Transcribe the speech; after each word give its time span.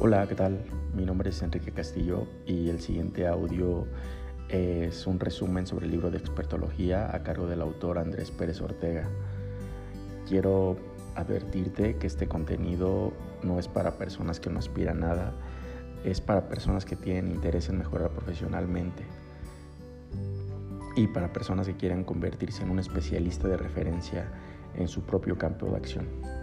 Hola, 0.00 0.26
¿qué 0.26 0.34
tal? 0.34 0.58
Mi 0.96 1.04
nombre 1.04 1.30
es 1.30 1.42
Enrique 1.42 1.70
Castillo 1.70 2.26
y 2.46 2.70
el 2.70 2.80
siguiente 2.80 3.26
audio 3.26 3.86
es 4.48 5.06
un 5.06 5.20
resumen 5.20 5.66
sobre 5.66 5.84
el 5.84 5.92
libro 5.92 6.10
de 6.10 6.18
expertología 6.18 7.14
a 7.14 7.22
cargo 7.22 7.46
del 7.46 7.60
autor 7.60 7.98
Andrés 7.98 8.30
Pérez 8.30 8.60
Ortega. 8.62 9.08
Quiero 10.26 10.76
advertirte 11.14 11.96
que 11.98 12.06
este 12.06 12.26
contenido 12.26 13.12
no 13.42 13.58
es 13.58 13.68
para 13.68 13.98
personas 13.98 14.40
que 14.40 14.50
no 14.50 14.58
aspiran 14.58 15.04
a 15.04 15.08
nada, 15.08 15.32
es 16.04 16.20
para 16.20 16.48
personas 16.48 16.84
que 16.84 16.96
tienen 16.96 17.30
interés 17.30 17.68
en 17.68 17.78
mejorar 17.78 18.10
profesionalmente 18.10 19.04
y 20.96 21.06
para 21.06 21.32
personas 21.32 21.66
que 21.66 21.76
quieren 21.76 22.02
convertirse 22.02 22.62
en 22.62 22.70
un 22.70 22.78
especialista 22.78 23.46
de 23.46 23.58
referencia 23.58 24.26
en 24.74 24.88
su 24.88 25.02
propio 25.02 25.36
campo 25.36 25.66
de 25.66 25.76
acción. 25.76 26.41